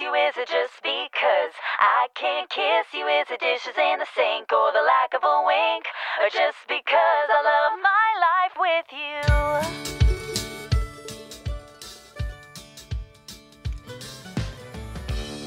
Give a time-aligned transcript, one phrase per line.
[0.00, 0.12] you?
[0.12, 3.06] Is it just because I can't kiss you?
[3.06, 5.84] Is it dishes in the sink or the lack of a wink?
[6.20, 9.22] Or just because I love my life with you?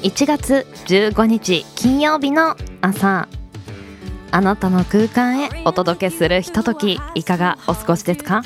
[0.02, 3.28] 1月15日金曜日の朝
[4.30, 8.42] あなたの空間へお届けするひとときいかがお過ごしですか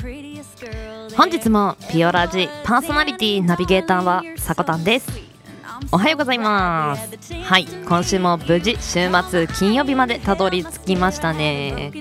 [1.15, 5.24] 本日もピオラジパーソナリティナビゲーターはさこたんです
[5.91, 7.33] おはようございます。
[7.33, 11.91] はい今週も無事週末金曜日までたどり着きましたね。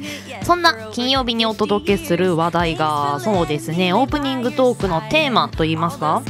[0.42, 3.92] そんな金曜日にお届けする話題がそうですね。
[3.92, 6.22] オープニングトークのテーマといいますか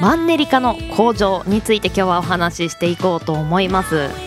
[0.00, 4.25] マンネリ化の向上について今日はお話ししていこうと思います。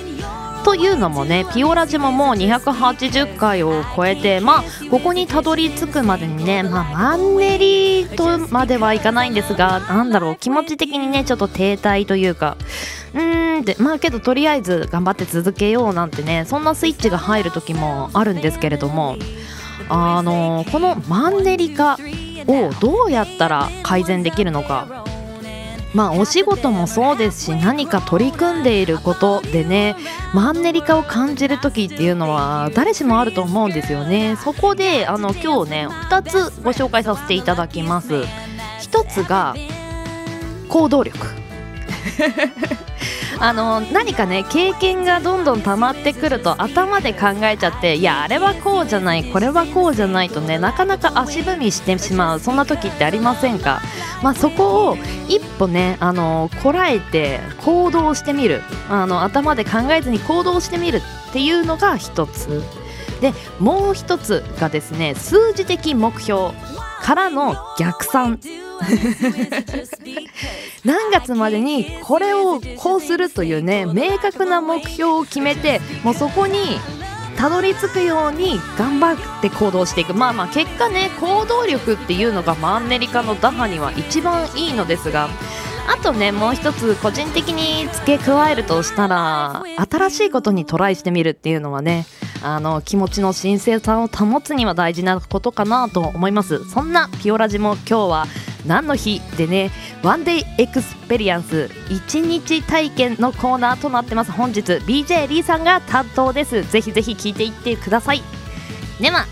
[0.63, 12.57] というのもねピオラジももう280回を超えてまあここにたどり着くまでにねまあマンネリとまではいかないんですがなんだろう気持ち的にねちょっと停滞というか
[13.13, 19.17] うーんってまあけどとりあえず頑張って続けようなんてねそんなスイッチが入る時もあるんですけれども
[19.87, 21.97] あのこのマンネリ化
[22.47, 25.05] をどうやったら改善できるのか
[25.93, 29.95] まあお仕事もそうですし何か取り組んでいることでね
[30.33, 34.35] マンネリ化を感じる時っていうのは誰しもあると思うんですよね。
[34.35, 38.13] そこであの今日ね2つご紹介させていただきます。
[38.13, 39.55] 1つが
[40.67, 41.17] 行動力。
[43.41, 53.79] あの何かね経験がどんどん溜まってくると頭で考えちゃっていやあれはこうじゃないこれはこうじゃないとねなかなか足踏みしてしまうそんな時ってありませんか、
[54.21, 54.97] まあ、そこを
[55.29, 58.61] 一歩ねあのこらえて行動してみる。
[58.89, 62.63] あの頭で考えずに行動してみるっていうのが一つ。
[63.21, 66.51] でもう一つがですね数字的目標
[67.01, 68.39] からの逆算。
[70.85, 76.57] 何月までにこれをこうするというね明確な目標を決めてもうそこに
[77.37, 80.13] たどり着くように頑張って行動していく。
[80.13, 85.29] まあまあ結果ね行動力っていうのがマンネリ化の打破には一番いいのですが
[85.87, 92.05] あとねもう一つ個人的に付け加えるとしたら新しいことにトライしてみるっていうのはね
[92.43, 96.69] あの気持ちの神聖さを保つには大事なことかなと思います。
[96.69, 98.25] そんなピオラジも今日は
[98.69, 99.71] 何の日でね
[100.03, 104.31] one day experience 1日体験のコーナーとなってます。
[104.31, 106.63] 本日 BJ リーさんが担当です。
[106.71, 108.21] ぜひぜひ聞いていってください。
[109.01, 109.25] では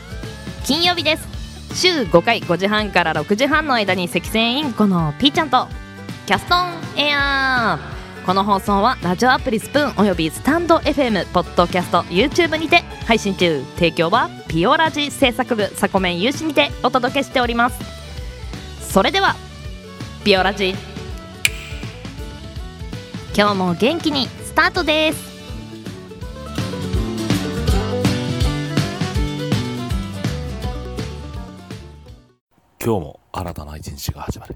[0.66, 1.28] 金曜日です。
[1.76, 4.74] 週5回5時半から6時半の間に赤線イン。
[4.74, 5.68] コのピーちゃんと
[6.26, 8.26] キャストンエアー。
[8.26, 13.64] この放送はラジオアプリスプーンおよびスタンド FM ポッドキャスト YouTube にて配信中。
[13.76, 18.07] 提供はピオラジ制作部サコメン有志にてお届けしております。
[18.98, 19.36] それでは
[20.26, 20.74] ビオラジ
[23.38, 25.38] 今日も元気にスタートです。
[32.84, 34.56] 今日も新たな一日が始まる。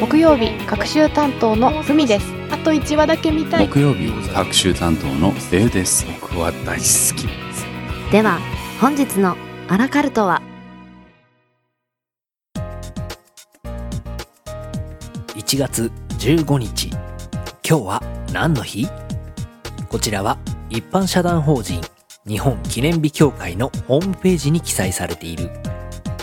[0.00, 2.32] 木曜日各週担当のふみです。
[2.50, 3.68] あと1話だけ見たい。
[3.68, 6.06] 木曜日各週担当のレイです。
[6.22, 7.26] 僕は大好き。
[7.26, 7.66] です
[8.10, 8.38] では
[8.80, 9.36] 本日の
[9.68, 10.40] アラカルトは
[15.36, 16.88] ？1月15日。
[16.88, 18.02] 今日は
[18.32, 18.88] 何の日？
[19.90, 20.38] こちらは
[20.70, 21.82] 一般社団法人
[22.26, 25.50] 日本記念日協会のホームページに記載されている。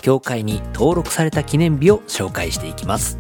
[0.02, 3.20] 協会に登録された記念日を紹介していきます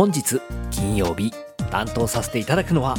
[0.00, 1.30] 本日金曜日
[1.70, 2.96] 担当させていただくのは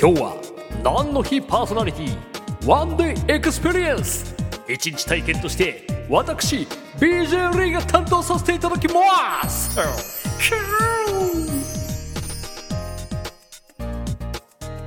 [0.00, 0.34] 今日は
[0.82, 4.34] 何の日パーソナリティ one day experience。
[4.66, 6.66] 一日体験として私
[6.98, 9.78] BJ リーが担当させていただきます。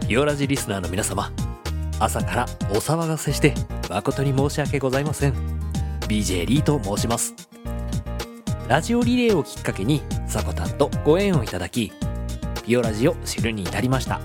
[0.08, 1.32] ピオラジリスナーの皆様
[2.00, 3.54] 朝からお騒がせして
[3.88, 5.36] 誠に申し訳ございません。
[6.08, 7.36] BJ リーと申します。
[8.68, 10.02] ラジオリレーをきっかけに
[10.38, 11.92] サコタンとご縁をいただき
[12.64, 14.22] ピオラジを知るに至りました。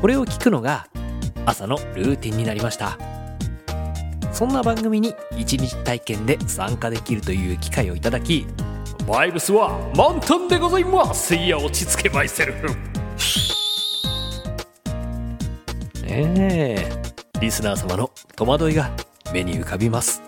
[0.00, 0.86] これを聞くのが
[1.44, 2.96] 朝のルーティンになりました。
[4.32, 8.46] そんな番組に一日体験で参加できるという機会をいただき
[9.08, 11.34] バイブスは満タンでございます。
[11.34, 12.68] いや落ち着けマイセルフ。
[16.04, 16.92] ねえ。
[17.40, 18.92] リスナー様の戸惑いが
[19.32, 20.22] 目に浮かびます。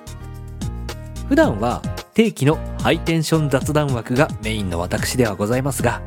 [1.29, 1.81] 普段は
[2.17, 6.01] 定期のハイテンション雑談枠がメインの私ではございますが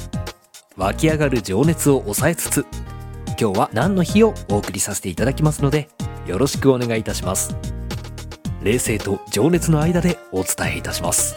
[0.75, 2.65] 湧き上がる情熱を抑えつつ
[3.39, 5.87] 今日は何の日をお送りさせていただきますので
[6.25, 7.55] よろしくお願いいたします。
[8.63, 11.35] 冷静と情熱の間でお伝えいたします。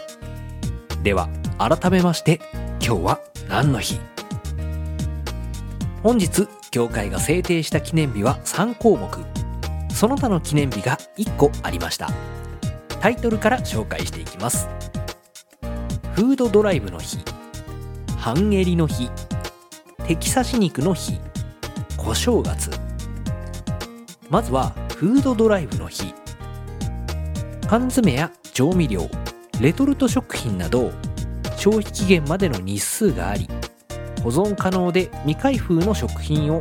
[1.03, 1.29] では
[1.59, 2.41] 改めまして
[2.83, 3.21] 今日は
[3.51, 4.01] 何の日？
[6.03, 9.19] 本日協会が制定した記念日は3項目。
[9.93, 12.09] その他の記念日が1個ありました。
[13.03, 14.69] タイトルから紹介していきます。
[16.15, 17.19] フードドライブの日。
[18.17, 19.11] 半襟の日。
[20.07, 21.19] テキサシ肉の日。
[21.97, 22.71] 小正月
[24.31, 26.15] まずはフードドライブの日。
[27.67, 29.11] 缶詰や調味料。
[29.61, 30.93] レトルト食品など。
[31.57, 33.49] 消費期限までの日数があり
[34.23, 36.61] 保存可能で未開封の食品を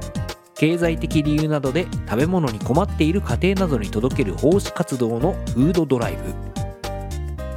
[0.62, 6.36] 経済的理由などで食べ物に困っている家庭などに届ける奉仕活動のフードドライブ。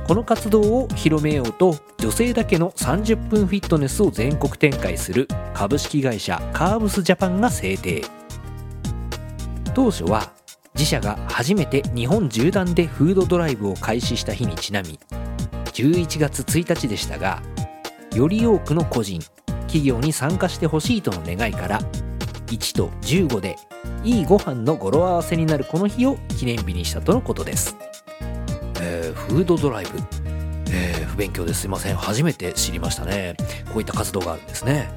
[0.06, 8.04] この活動を広めようと女性だけの30分フィットネスを全国展開する株式会社カーブスジャパンが制定。
[9.74, 10.32] 当初は
[10.72, 14.98] 自社が初めて日本縦断でフードドライブを開始した日にちなみ
[15.66, 17.42] 11月1日でしたが
[18.14, 19.20] より多くの個人
[19.66, 21.80] 企業に参加してほしいとの願いから
[22.46, 23.56] 1と15で
[24.02, 27.76] いいご飯の語呂合わせになるこの日を記念日にしたとのことです、
[28.81, 29.99] えーフードドライブ、
[30.70, 31.67] えー不勉強です。
[31.67, 31.96] いません。
[31.96, 33.37] 初めて知りましたね。
[33.73, 34.91] こういった活動があるんですね。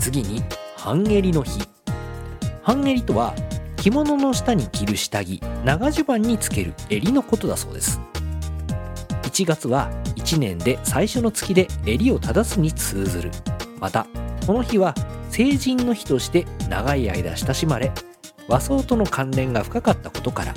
[0.00, 0.44] 次に
[0.76, 1.68] 半襟の日。
[2.62, 3.34] 半襟とは
[3.76, 5.42] 着物の下に着る下着。
[5.64, 8.00] 長襦袢につける襟のことだそうです。
[9.24, 13.32] 1月は1年で最初の月で襟を正すに通ずる。
[13.80, 14.06] また
[14.46, 14.94] この日は
[15.36, 17.92] 成人の日として長い間親しまれ
[18.48, 20.54] 和装との関連が深かったことから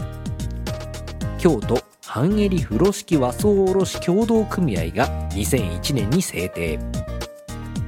[1.37, 6.79] 京都半襟風呂敷和装卸協同組合が2001年に制定。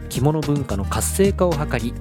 [0.09, 1.93] 着物文化の活性化を図り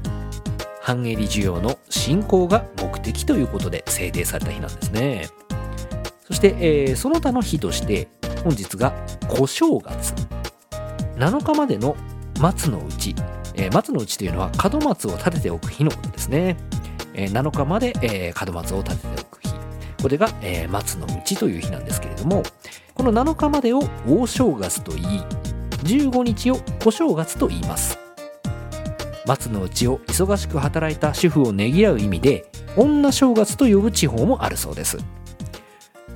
[0.82, 5.28] 半襟需要の振興が目的ということで制定された日なんですね。
[6.26, 8.08] そして、えーその他の日として
[8.42, 8.92] 本日が
[9.28, 10.14] 小正月。
[11.14, 11.96] 7日までの
[12.40, 13.14] 松の内、
[13.54, 16.56] えー松の内というのは門松を立てておく日のことですね、
[17.14, 19.50] えー7日まで、えー門松を立てておく日。
[20.02, 22.42] これが、え松の内という日なんですけれども
[22.94, 25.22] この7日までを大正月と言い
[25.84, 27.98] 15日を小正月と言います。
[29.26, 34.98] 松の内を忙しく働いた主婦をねぎらう意味で女正月と呼ぶ地方もあるそうです。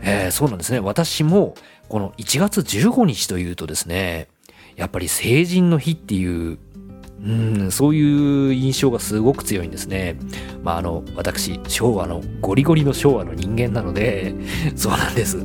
[0.00, 0.80] えーそうなんですね。
[0.80, 1.54] 私も
[1.88, 4.28] この1月15日というとですね
[4.76, 6.58] やっぱり成人の日っていう
[7.26, 10.16] うんそういう印象がすごく強いんですね。
[10.62, 14.34] まああの私昭和のゴリゴリの昭和の人間なので
[14.76, 15.38] そうなんです。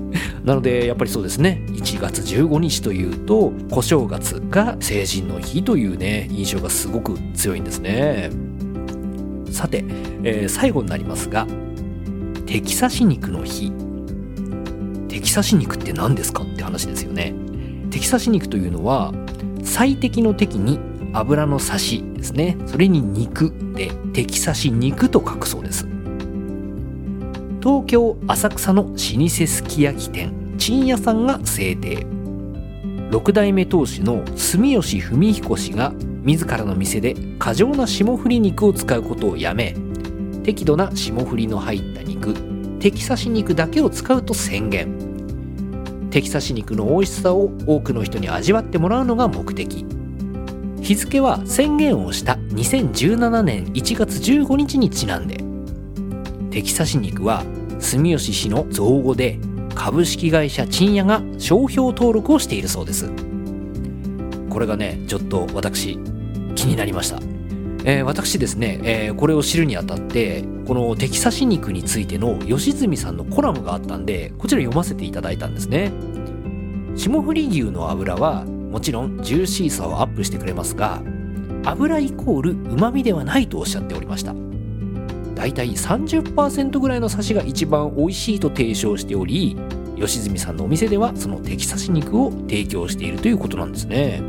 [0.44, 8.30] なのでやっぱりそうですね1月15日というと小正月が成人の日というね印象がすごく強いんですね。
[9.50, 9.84] さて、
[10.24, 11.48] えー最後になりますが
[12.46, 13.72] テキサシ肉の日
[15.08, 17.34] テキサシ肉って何ですかって話ですよね。
[17.90, 19.14] テキサシ肉というのは
[19.64, 20.80] 最適の適に
[21.14, 22.58] 油の差しですね。
[22.66, 25.88] それに肉でテキサシ肉と書くそうです。
[27.62, 32.06] 東京浅草の老舗すき焼き店陳屋さんが制定。
[33.12, 39.76] 六代目当主の住吉文彦氏が自らの店で過剰な霜降り肉を使うことをやめ
[40.44, 42.36] 適度な霜降りの入った肉
[42.80, 49.86] テキサシ肉だけを使うと宣言テキサシ肉の美味しさを多くの人に味わってもらうのが目的
[50.90, 55.38] 日付は宣言をした2017年1月15日にちなんで。
[56.50, 57.44] テキサシ肉は
[57.78, 59.38] 住吉氏の造語で
[59.76, 63.12] 株式会社賃屋が商標登録をしているそうです。
[64.50, 66.00] これがねちょっと私
[66.56, 67.20] 気になりました。
[67.86, 75.92] えー私ですね、えーこれを知るにあたってこのテキサシ肉についての吉住さんのコラムがあったんでこちら読ませていただいたんですね。
[76.96, 81.02] 霜降り牛の油はもちろんジューシーさをアップしてくれますが
[81.64, 84.34] 油イコール旨味ではないとおっしゃっておりました。
[85.36, 89.56] だいたい30%ぐらいのサシが一番美味しいと提唱しており
[89.96, 94.22] 吉住さんのお店ではそのテキサス肉を提供しているということなんですね。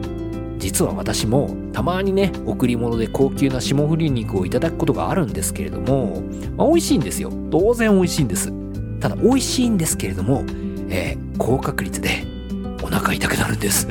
[0.58, 6.22] 実は私もたまにね贈り物で高級な霜降り肉をいただくことがあるんですけれども、
[6.56, 7.32] まあ、美味しいんですよ。
[7.50, 8.52] 当然美味しいんです。
[9.00, 10.44] ただ美味しいんですけれども、
[10.90, 12.29] えー高確率で
[12.82, 13.88] お腹痛くなるんです。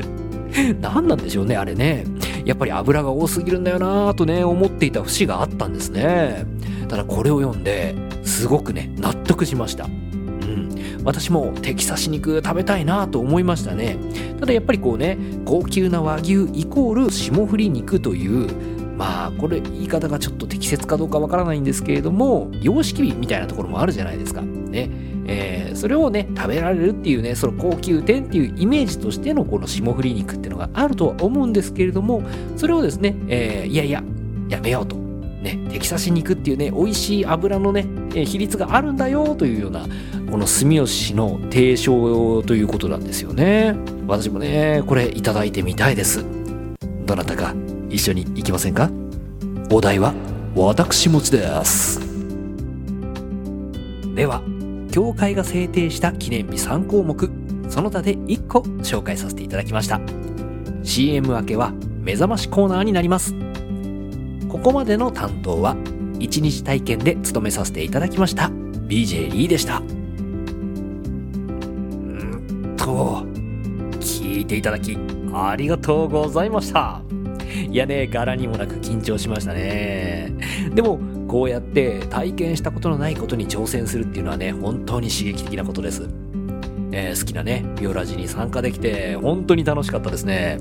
[0.82, 2.06] 何なんでしょうねあれね。
[2.46, 6.46] やっぱり油が多すぎるんだよなぁとね思っていた節があったんですね。
[6.88, 9.86] ただこれを読んですごくね納得しました。
[9.86, 10.70] うん。
[11.04, 13.98] 私もテキサス肉食べたいなと思いましたね。
[14.40, 18.48] ただやっぱりこうね高級な和牛イコール霜降り肉という
[18.98, 24.42] まあこれ言い方がちょっと適切かどうかわからないんですけれども様式美みたいなところもあるじゃないですか。
[24.42, 24.90] ね。
[25.28, 32.24] えーそれをね食べられるっていうねその高級店っていうイメージとしてのこの霜降り肉っていうのがあるとは思うんですけれども
[32.58, 34.04] それをですね、えーいやいや
[34.50, 34.96] やめようと。
[35.40, 39.86] ね、テキサス肉っていうね美味しい油のね、えー比率があるんだよというような
[40.30, 43.74] この住吉の提唱ということなんですよね。
[44.06, 46.26] 私もねこれいただいてみたいです。
[47.06, 47.56] どなたか
[47.90, 48.90] 一緒に行きませんか？
[49.72, 50.14] お題は
[50.56, 52.02] 私持ちです。
[54.14, 54.42] では
[54.92, 57.30] 協会が制定した記念日3項目。
[57.70, 60.02] その他で1個紹介させていただきました。
[60.84, 63.36] CM 明けは目覚ましコーナーになります。
[64.50, 68.50] ここまでの担当は1日体験で務めさせていただきました。
[68.88, 69.78] BJ リーでした。
[69.78, 73.24] うんと
[74.00, 74.98] 聞いていただき
[75.34, 77.04] ありがとうございました。
[77.70, 80.34] いやね柄にもなく緊張しましたね。
[80.74, 86.10] でもこうやって体験したことのないことに挑戦するっていうのはね本当に刺激的なことです。
[86.92, 90.58] えー好きなねビオラジに参加できて本当に楽しかったですね。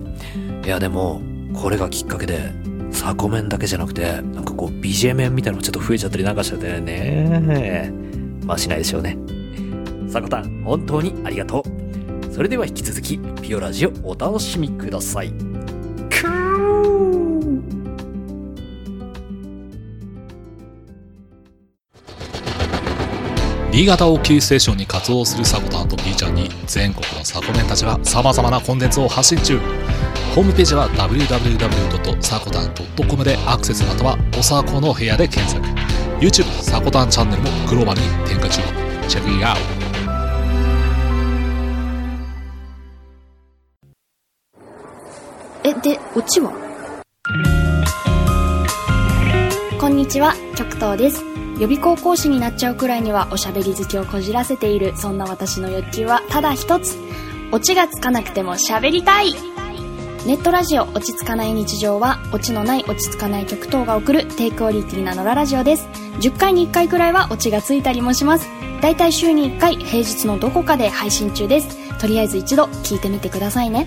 [0.64, 1.22] いやでも
[1.54, 2.52] これがきっかけで
[2.90, 7.90] サコメンだけじゃなくてなんかこう BJ 面みたいなのちょっと増えちゃったりなんかしちゃってね。
[8.44, 9.16] まあしないでしょうね。
[10.08, 12.32] サコタン本当にありがとう。
[12.34, 15.32] それでは引き続きピオラジをお楽しみください。
[23.78, 29.60] 新潟をキーステーションに活動するサコタンと B ちゃんに全国のサコメンたちが様々なコンテンツを発信中。
[30.34, 35.64] ホームページは www.sakotan.com でアクセスまたはおさこの部屋で検索。
[36.18, 38.60] YouTube サコタンチャンネルもグローバルに展開中。
[39.06, 39.56] チェックイアウ
[45.62, 45.68] ト。
[45.68, 46.52] え、で、オチは？
[49.78, 51.22] こんにちは、極東です。
[51.58, 56.96] 予備校講師になっちゃうくらいにはおしゃべり好きをこじらせている、そんな私の欲求はただ一つ。
[57.50, 59.34] オチがつかなくても喋りたい
[60.26, 65.88] ネットラジオ落ち着かない日常は、オチのない落ち着かない極東が送る低クオリティな野良ラジオです。
[66.20, 68.46] 10回に1回くらいはオチがついたりもします。
[68.82, 71.98] だいたい週に1回、平日のどこかで配信中です。
[71.98, 73.86] とりあえず一度聞いてみてくださいね。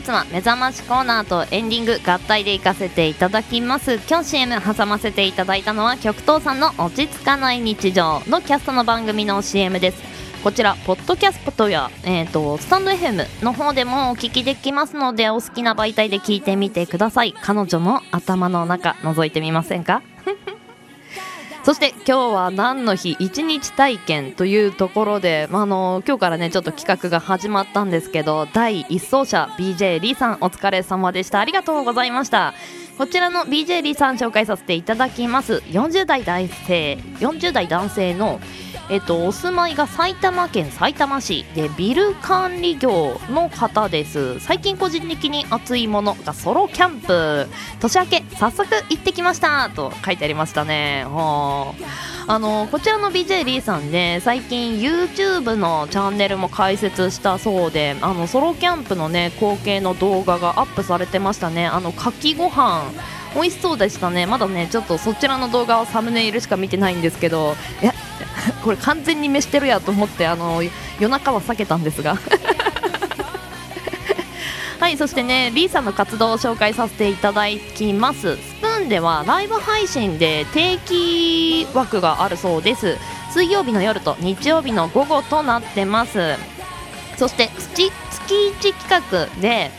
[0.00, 3.94] 日は目覚ましコーナーとエンディング合体で行かせていただきます。
[4.08, 10.02] 今日 CM 挟ませていただいたのは極東さんの落ち着かない日常のキャストの番組の CM です。
[10.44, 17.34] こちらポッドキャストや、えー、とスタンド FM の方でもお聞きできますのでお好きな媒体で聞いてみてください。
[17.40, 20.02] 彼女の頭の中覗いてみませんか？
[21.66, 23.16] そして今日は何の日？
[23.18, 31.40] 一日体験というところで、まあ、あの今日からねちょっと企画が始まったんですけど第1走者 BJ リーさんお疲れ様でした。
[31.40, 32.54] ありがとうございました。
[32.96, 35.54] こちらの BJ リーさん紹介させていただきます。
[35.66, 38.38] 40代男性40代男性の
[38.88, 44.38] えっと、お住まいが埼玉県埼玉市でビル管理業の方です。
[44.40, 47.48] 最近個人的に熱いものがソロキャンプ。
[47.80, 51.04] 年明け早速行ってきましたと書いてありましたね。
[51.06, 61.66] はああのこちらの BJ リーさんね最近 YouTube のチャンネルも開設したそうであのソロキャンプのね光景の動画がアップされてましたね。
[61.66, 62.84] あのかきご飯。
[63.34, 64.24] 美味しそうでしたね。
[64.24, 67.92] まだねちょっとそちらの動画はサムネイルしか見てないんですけどいや
[68.66, 70.60] これ完全に飯してるやと思ってあの
[70.98, 72.18] 夜中は避けたんですが。
[74.80, 78.34] はいそしてねリーさんの活動を紹介させていただきます。
[78.36, 82.98] スプーンではライブ配信で定期枠があるそうです。
[83.32, 86.34] 水曜日の夜と日曜日の午後となってます。
[87.16, 89.70] そして月月1企画で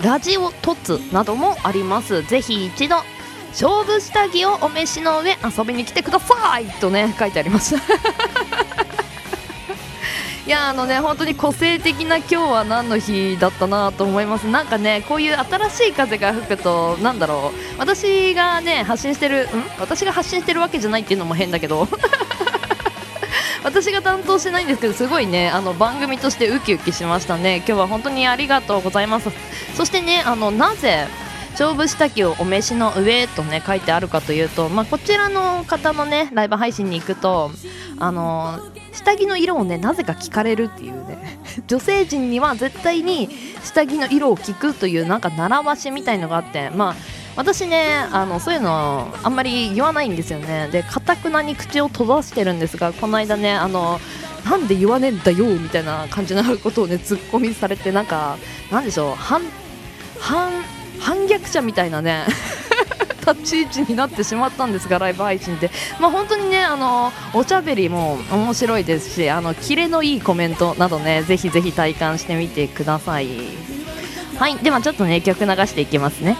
[0.00, 2.22] ラジオ凸などもあります。
[2.22, 3.02] ぜひ一度
[3.50, 7.74] 勝負下着をお召しの上遊びに来てくださいとね書いてあります
[10.46, 14.48] いやあのね本当に個性的な今日は何の日だったなと思います。
[14.48, 17.58] なんかねこういう新しい風が吹くとなんだろう。
[17.78, 19.48] 私がね発信してるん？
[19.78, 21.86] 私が発信してるわけじゃないっていうのも変だけど。
[23.62, 27.58] 私が担当してないんですけどすごいねあの番組としてウキウキしましたね。
[27.58, 29.28] 今日は本当にありがとうございます。
[29.76, 31.06] そしてねあのなぜ
[31.60, 37.50] 勝負下着をお召しの上とね書いてあるかというと、まあ、こちらの方のねライブ配信に行くと
[37.98, 38.58] あの
[38.94, 41.38] 下着の色をねなぜか聞かれるっていうね。
[41.68, 43.28] 女性陣には絶対に
[43.62, 46.94] 下着の色を聞くというなんか習わしみたいのがあってまあ
[47.36, 50.68] 私ねあのそういうのあんまり言わないんですよね。
[50.72, 54.00] でかたくなに口を閉ざしてるんですがこの間ねあの
[54.48, 58.38] なんで言わねえんだよみたいな感じのことをねツッコミされてなんか
[58.70, 59.42] なんでしょう反
[60.18, 60.50] 反
[61.00, 62.26] 反逆者みたいなね
[63.26, 73.28] 立ち位置になってしまったんですがライブ配信で、まあ、本当にねあのおしゃべりも面白いですしあのキレのいいコメントなどねぜひぜひ体感してみてください。
[74.38, 76.36] はいではちょっとね曲流していきますね。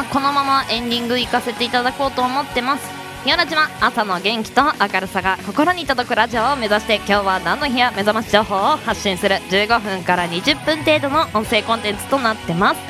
[0.00, 2.88] はこのままエンディング行かせていただこうと思ってます。
[3.26, 9.36] 宮ラ島朝の元気と明るさが心に届くラジオを目指して今日は何の日や目覚まし情報を発信する。
[9.50, 12.80] 15分から20分程度の音声コンテンツとなってます。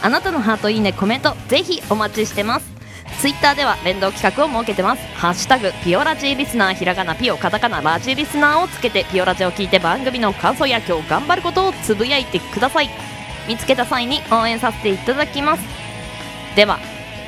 [0.00, 2.72] あなたのハートいいねコメントぜひお待ちしてます。
[3.20, 5.02] ツイッターでは連動企画を設けてます。
[5.16, 12.90] ハッシュタグピオラジーリスナーひらがなピオカタカナラジリスナーをつけてピオラジを聞いて番組の感想や今日頑張ることをつぶやいてください。
[13.48, 15.83] 見つけた際に応援させていただきます。
[16.56, 16.78] では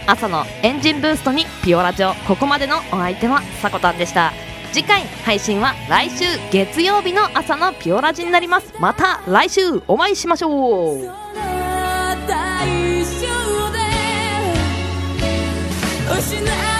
[0.07, 4.33] 朝のエンジンブーストにピオラジオここまでのお相手はさこたんでした
[4.77, 8.75] 次回配信は来週月曜日の朝のピオラジになります。
[8.79, 10.99] また来週お会いしましょう。
[16.19, 16.76] 失う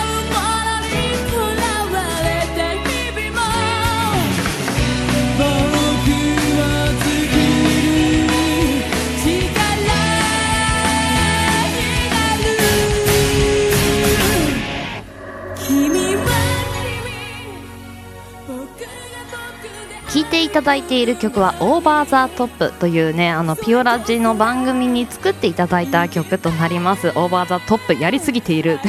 [20.37, 28.79] ていただいている曲は「Over the Top というねあのピオラジの番組に作っていただいた曲となります「Over the Top やりすぎている。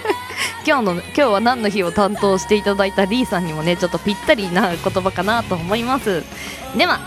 [0.66, 6.24] 今日の今日は何の日を担当していただいたリーさんにもねちょっとぴったりな言葉かなと思います。
[6.74, 6.98] では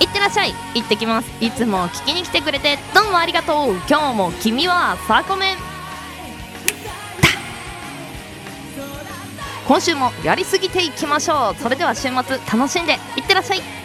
[0.00, 0.54] いってらっしゃい。
[0.74, 1.30] 行ってきます。
[1.40, 3.80] いつも聞きに来てくれてどうもありがとう。
[3.88, 5.69] 今日も君はサコメン。
[9.70, 11.62] 今週もやりすぎていきましょう。
[11.62, 13.79] それでは週末楽しんでいってらっしゃい。